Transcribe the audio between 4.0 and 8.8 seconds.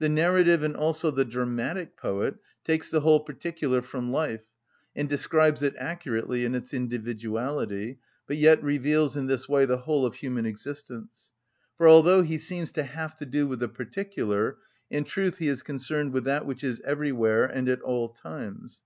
life, and describes it accurately in its individuality, but yet